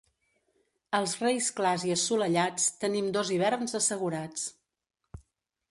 Els 0.99 1.13
Reis 1.23 1.49
clars 1.59 1.85
i 1.89 1.93
assolellats, 1.97 2.67
tenim 2.85 3.11
dos 3.19 3.33
hiverns 3.37 3.79
assegurats. 3.83 4.49